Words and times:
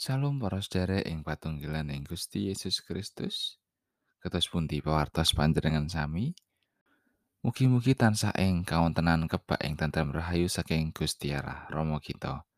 Salam 0.00 0.40
para 0.40 0.64
sedherek 0.64 1.04
ing 1.04 1.20
patunggilan 1.20 1.92
ing 1.92 2.08
Gusti 2.08 2.48
Yesus 2.48 2.80
Kristus. 2.80 3.60
Kados 4.16 4.48
pundi 4.48 4.80
pawartos 4.80 5.36
panjenengan 5.36 5.92
sami? 5.92 6.32
Mugi-mugi 7.44 7.92
tansah 7.92 8.32
ing 8.40 8.64
kawontenan 8.64 9.28
kebak 9.28 9.60
ing 9.60 9.76
tentrem 9.76 10.08
rahayu 10.08 10.48
saking 10.48 10.96
Gusti 10.96 11.36
Allah 11.36 11.68
Rama 11.68 12.00
kita. 12.00 12.48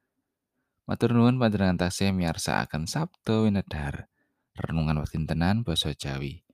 Matur 0.87 1.19
nuwun 1.19 1.43
panjenengan 1.43 1.83
tasih 1.83 2.15
miyarsakaken 2.15 2.87
Sabda 2.87 3.43
Winedhar. 3.43 4.07
Renungan 4.55 5.03
wektintenan 5.03 5.67
basa 5.67 5.99
Jawi. 5.99 6.47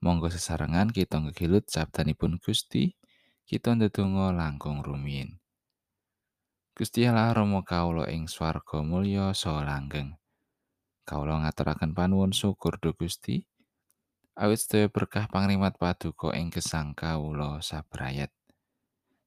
Monggo 0.00 0.32
sesarengan 0.32 0.96
kita 0.96 1.20
ngegilut 1.20 1.68
sabdanipun 1.68 2.40
Gusti. 2.40 2.96
Kita 3.44 3.76
ndedonga 3.76 4.32
langkung 4.32 4.80
rumiyin. 4.80 5.39
Gusti 6.80 7.04
Allah 7.04 7.36
Rama 7.36 7.60
kawula 7.60 8.08
ing 8.08 8.24
swarga 8.24 8.80
mulya 8.80 9.36
saha 9.36 9.68
langgeng. 9.68 10.16
Kawula 11.04 11.44
ngaturaken 11.44 11.92
panuwun 11.92 12.32
syukur 12.32 12.80
dhumateng 12.80 12.96
Gusti. 12.96 13.44
Awit 14.32 14.64
sedaya 14.64 14.88
berkah 14.88 15.28
pangrimat 15.28 15.76
paduka 15.76 16.32
ing 16.32 16.48
gesang 16.48 16.96
kawula 16.96 17.60
sabrayat. 17.60 18.32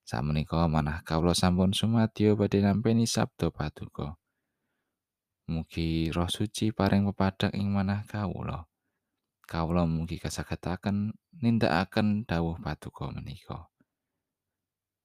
Samenika 0.02 0.66
manah 0.66 1.05
kawula 1.05 1.38
sampun 1.38 1.77
sumadyo 1.77 2.34
badhe 2.34 2.66
nampi 2.66 3.05
sabda 3.05 3.53
paduka. 3.53 4.17
Mugi 5.45 6.09
Roh 6.09 6.33
Suci 6.33 6.73
paring 6.73 7.05
pepadhang 7.13 7.53
ing 7.53 7.70
manah 7.70 8.02
kawula. 8.09 8.66
Kawula 9.45 9.85
mugi 9.85 10.17
kasagetaken 10.17 11.13
nindakaken 11.38 12.25
dawuh 12.25 12.58
paduka 12.58 13.14
menika. 13.14 13.70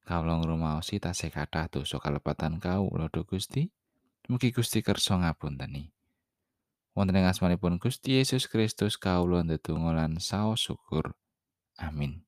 Kawula 0.09 0.41
ngrumaosi 0.41 1.05
tasih 1.05 1.29
kathah 1.29 1.69
dosa 1.69 2.01
kalepatan 2.01 2.57
kawula 2.57 3.13
dhumateng 3.13 3.29
Gusti. 3.29 3.69
Mugi 4.33 4.57
Gusti 4.57 4.81
kersa 4.81 5.21
ngapunteni. 5.21 5.93
wonten 6.97 7.21
ing 7.21 7.29
asmanipun 7.29 7.77
Gusti 7.77 8.17
Yesus 8.19 8.49
Kristus 8.49 8.97
kawula 8.97 9.45
ndedonga 9.45 9.93
lan 9.93 10.17
saos 10.17 10.65
syukur. 10.65 11.13
Amin. 11.77 12.25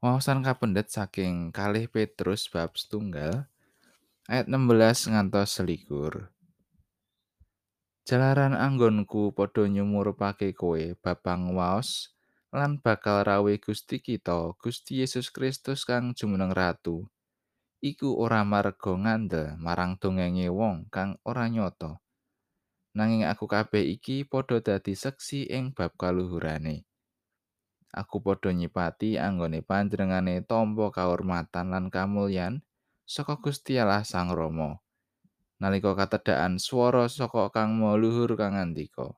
Wawasan 0.00 0.40
kapendet 0.40 0.88
saking 0.88 1.52
kalih 1.52 1.86
Petrus 1.86 2.48
bab 2.48 2.74
setunggal 2.74 3.46
ayat 4.26 4.48
16 4.48 5.12
ngantos 5.12 5.60
selikur. 5.60 6.32
Jalaran 8.08 8.56
anggonku 8.56 9.36
padha 9.36 9.68
nyumurupake 9.68 10.56
kowe 10.56 10.82
babang 10.98 11.52
waos 11.54 12.13
lan 12.54 12.78
bakal 12.78 13.26
rawe 13.26 13.54
Gusti 13.58 13.98
kita 13.98 14.54
Gusti 14.62 15.02
Yesus 15.02 15.34
Kristus 15.34 15.82
kang 15.82 16.14
jumeneng 16.14 16.54
ratu. 16.54 17.10
Iku 17.82 18.14
ora 18.14 18.46
marga 18.46 18.94
ngandel 18.94 19.58
marang 19.58 19.98
dongenge 19.98 20.46
wong 20.54 20.86
kang 20.94 21.18
ora 21.26 21.50
nyoto. 21.50 22.04
nanging 22.94 23.26
aku 23.26 23.50
kabeh 23.50 23.82
iki 23.82 24.22
padha 24.22 24.62
dadi 24.62 24.94
seksi 24.94 25.50
ing 25.50 25.74
bab 25.74 25.98
kaluhurane. 25.98 26.86
Aku 27.90 28.22
padha 28.22 28.54
nyipati 28.54 29.18
anggone 29.18 29.66
panjenengane 29.66 30.46
tampa 30.46 30.94
kahormatan 30.94 31.74
lan 31.74 31.90
kamulyan 31.90 32.62
saka 33.02 33.34
Gusti 33.42 33.82
Allah 33.82 34.06
Sang 34.06 34.30
Rama. 34.30 34.78
Nalika 35.58 35.94
katedhakan 35.98 36.62
swara 36.62 37.10
saka 37.10 37.50
Kang 37.50 37.78
Maluhur 37.78 38.34
kang 38.38 38.58
ngandika, 38.58 39.14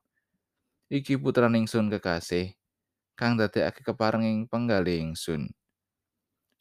"Iki 0.89 1.17
putraning 1.21 1.65
ingsun 1.65 1.89
kekasih, 1.89 2.56
kang 3.17 3.35
dadekake 3.35 3.81
keparenging 3.81 4.45
penggalih 4.45 5.01
ingsun." 5.01 5.49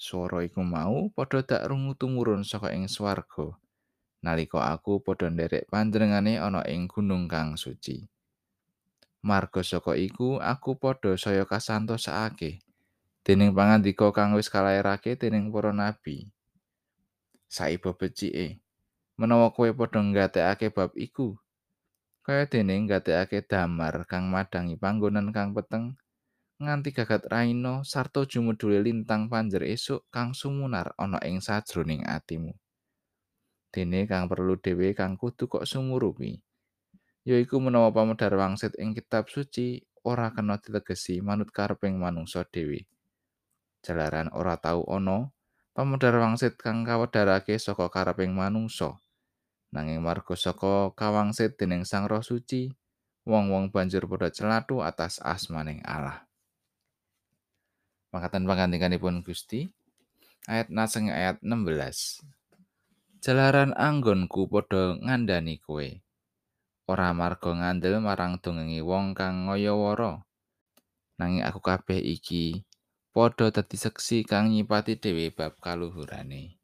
Swara 0.00 0.42
iku 0.42 0.64
mau 0.64 1.12
padha 1.12 1.44
dak 1.44 1.68
rungu 1.68 1.92
tumurun 1.94 2.42
saka 2.42 2.72
ing 2.72 2.88
swarga. 2.88 3.54
nalika 4.24 4.74
aku 4.74 4.98
padha 4.98 5.30
nderek 5.30 5.70
panjenengane 5.70 6.40
ana 6.42 6.66
ing 6.66 6.90
gunung 6.90 7.30
kang 7.30 7.54
suci. 7.54 8.10
Marga 9.22 9.62
saka 9.62 9.94
iku 9.94 10.42
aku 10.42 10.74
padha 10.74 11.14
saya 11.14 11.46
kasantosake 11.46 12.66
dening 13.26 13.50
pangandika 13.50 14.14
kang 14.14 14.38
wis 14.38 14.46
kalairake 14.46 15.18
dening 15.18 15.50
para 15.50 15.74
nabi. 15.74 16.30
Saiba 17.50 17.90
becike, 17.90 18.62
menawa 19.18 19.50
kowe 19.50 19.66
padha 19.74 19.98
nggatekake 19.98 20.70
bab 20.70 20.94
iku, 20.94 21.34
kaya 22.22 22.46
dening 22.46 22.86
nggatekake 22.86 23.42
damar 23.42 24.06
kang 24.06 24.30
madangi 24.30 24.78
panggonan 24.78 25.34
kang 25.34 25.50
peteng, 25.54 25.98
nganti 26.56 26.88
gagat 26.96 27.28
raina 27.28 27.84
sarta 27.84 28.24
jumudule 28.24 28.80
lintang 28.80 29.28
panjer 29.28 29.60
esuk 29.60 30.08
kang 30.08 30.32
sumunar 30.32 30.96
ana 30.96 31.20
ing 31.20 31.44
sajroning 31.44 32.00
atimu. 32.08 32.56
dene 33.76 34.08
kang 34.08 34.24
perlu 34.24 34.56
dhewe 34.56 34.96
kang 34.96 35.20
kudu 35.20 35.52
kok 35.52 35.68
sumurupi. 35.68 36.40
Yaiku 37.28 37.60
menawa 37.60 37.92
pamedhar 37.92 38.32
wangsit 38.40 38.72
ing 38.80 38.96
kitab 38.96 39.28
suci 39.28 39.84
ora 40.08 40.32
kena 40.32 40.56
ditegesi 40.56 41.20
manut 41.20 41.52
kareping 41.52 42.00
manungsa 42.00 42.48
dhewe. 42.48 42.88
Jalaran 43.84 44.32
ora 44.32 44.56
tau 44.56 44.80
ana 44.88 45.28
pamedhar 45.76 46.16
wangsit 46.16 46.56
kang 46.56 46.88
kawedharake 46.88 47.60
saka 47.60 47.92
kareping 47.92 48.32
manungsa. 48.32 48.96
Nanging 49.76 50.00
marga 50.00 50.32
saka 50.32 50.96
kawangsit 50.96 51.60
dening 51.60 51.84
Sang 51.84 52.08
Roh 52.08 52.24
Suci 52.24 52.72
wong-wong 53.28 53.68
banjur 53.74 54.08
padha 54.08 54.32
celatu 54.32 54.80
atas 54.80 55.20
asmaning 55.20 55.84
Allah 55.84 56.26
Mangkatan 58.16 58.48
pangandikanipun 58.48 59.20
Gusti 59.20 59.68
ayat 60.48 60.72
naseng 60.72 61.12
ayat 61.12 61.36
16 61.44 62.24
jalaran 63.20 63.76
anggonku 63.76 64.48
padha 64.48 64.96
ngandani 65.04 65.60
kowe. 65.60 65.84
Ora 66.88 67.12
marga 67.12 67.52
ngandel 67.52 68.00
marang 68.00 68.40
dongenge 68.40 68.80
wong 68.80 69.12
kang 69.12 69.52
ngayawara 69.52 70.24
nanging 71.20 71.44
aku 71.44 71.60
kabeh 71.60 72.00
iki 72.00 72.64
padha 73.12 73.52
dadi 73.52 73.76
seksi 73.76 74.24
kang 74.24 74.48
nyipati 74.48 74.96
dhewe 74.96 75.28
bab 75.28 75.60
kaluhurane. 75.60 76.56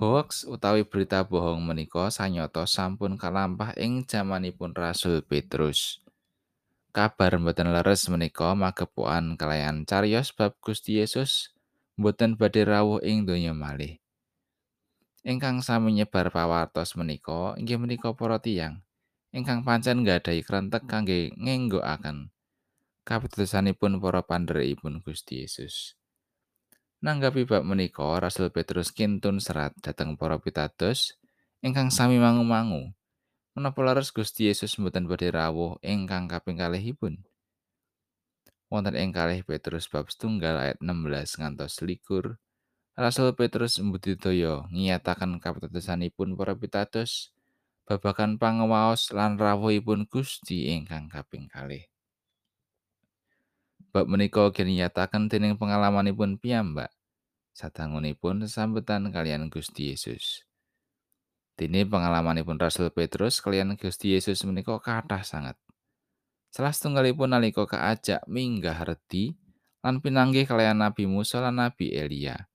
Hoax 0.00 0.48
utawi 0.48 0.88
berita 0.88 1.20
bohong 1.20 1.60
menika 1.60 2.08
sanyata 2.08 2.64
sampun 2.64 3.20
kalampah 3.20 3.76
ing 3.76 4.08
jamanipun 4.08 4.72
Rasul 4.72 5.20
Petrus. 5.20 6.00
Kabar 6.90 7.38
mboten 7.38 7.70
leres 7.70 8.10
menika 8.10 8.50
magepokan 8.58 9.38
kalayan 9.38 9.86
cariyos 9.86 10.34
bab 10.34 10.58
Gusti 10.58 10.98
Yesus 10.98 11.54
mboten 11.94 12.34
badhe 12.34 12.66
rawuh 12.66 12.98
ing 13.06 13.30
donya 13.30 13.54
malih. 13.54 14.02
ingkang 15.22 15.60
sami 15.60 15.94
nyebar 15.94 16.32
pawartos 16.32 16.96
menika 16.96 17.54
inggih 17.60 17.76
menika 17.76 18.10
para 18.16 18.42
tiyang 18.42 18.82
ingkang 19.30 19.62
pancen 19.62 20.02
nggadahi 20.02 20.42
krentek 20.42 20.88
kangge 20.90 21.30
ngenggokaken 21.38 22.34
kapitasanipun 23.06 24.02
para 24.02 24.26
pandherekipun 24.26 24.98
Gusti 25.06 25.46
Yesus. 25.46 25.94
Nanggapi 27.00 27.46
bab 27.46 27.64
menika 27.64 28.18
Rasul 28.18 28.50
Petrus 28.50 28.90
kintun 28.90 29.38
serat 29.38 29.78
dhateng 29.78 30.18
para 30.18 30.42
pitados 30.42 31.16
ingkang 31.62 31.94
sami 31.94 32.18
mangu-mangu 32.18 32.92
menapa 33.54 33.82
leres 33.82 34.14
Gusti 34.14 34.46
Yesus 34.46 34.78
mboten 34.78 35.10
badhe 35.10 35.34
rawuh 35.34 35.76
ingkang 35.82 36.30
kaping 36.30 36.58
kalihipun. 36.62 37.22
Wonten 38.70 38.94
ing 38.94 39.10
kalih 39.10 39.42
Petrus 39.42 39.90
bab 39.90 40.06
setunggal 40.06 40.54
ayat 40.54 40.78
16 40.78 41.42
ngantos 41.42 41.82
likur, 41.82 42.38
Rasul 42.94 43.34
Petrus 43.34 43.82
mbudidaya 43.82 44.70
ngiyataken 44.70 45.42
kapitadosanipun 45.42 46.38
para 46.38 46.54
pitados 46.54 47.34
babagan 47.88 48.38
pangawaos 48.38 49.10
lan 49.10 49.34
rawuhipun 49.34 50.06
Gusti 50.06 50.70
ingkang 50.70 51.10
kaping 51.10 51.50
kalih. 51.50 51.90
Bab 53.90 54.06
menika 54.06 54.54
nyataken 54.54 55.26
dening 55.26 55.58
pengalamanipun 55.58 56.38
piyambak 56.38 56.94
sadangunipun 57.50 58.46
sesambetan 58.46 59.10
kalian 59.10 59.50
Gusti 59.50 59.90
Yesus. 59.90 60.46
Dene 61.60 61.84
pengalamanipun 61.84 62.56
Rasul 62.56 62.88
Petrus 62.88 63.44
kalian 63.44 63.76
Gusti 63.76 64.16
Yesus 64.16 64.40
menika 64.48 64.80
kathah 64.80 65.20
sanget. 65.20 65.60
Salah 66.48 66.72
setunggalipun 66.72 67.36
nalika 67.36 67.68
kaajak 67.68 68.24
minggah 68.24 68.80
redi 68.80 69.36
lan 69.84 70.00
pinanggih 70.00 70.48
kalian 70.48 70.80
Nabi 70.80 71.04
Musa 71.04 71.44
lan 71.44 71.60
Nabi 71.60 71.92
Elia. 71.92 72.48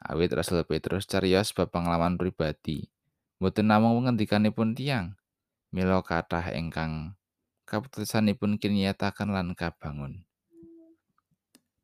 awit 0.00 0.32
Rasul 0.32 0.64
Petrus 0.64 1.04
cariyos 1.04 1.52
bab 1.52 1.68
pengalaman 1.68 2.16
pribadi. 2.16 2.88
Mboten 3.36 3.68
namung 3.68 4.08
ngendikanipun 4.08 4.72
tiang, 4.72 5.20
mila 5.68 6.00
kathah 6.00 6.56
ingkang 6.56 7.12
kaputusanipun 7.68 8.56
kinyataken 8.56 9.28
lan 9.28 9.52
kabangun. 9.52 10.24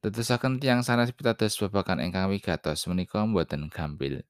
Tetesaken 0.01 0.65
tiang 0.65 0.81
sanes 0.81 1.13
pitados 1.13 1.61
babagan 1.61 2.01
ingkang 2.01 2.33
wigatos 2.33 2.89
menika 2.89 3.21
mboten 3.21 3.69
gampil. 3.69 4.25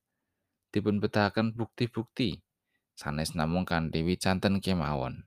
Dipun 0.77 1.01
bedahaken 1.01 1.57
bukti-bukti 1.57 2.45
sanes 2.93 3.33
namung 3.33 3.65
kanthi 3.65 4.05
wicanten 4.05 4.61
kemawon. 4.61 5.25